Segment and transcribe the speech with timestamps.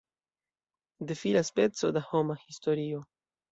[1.11, 3.07] Defilas peco da homa historio.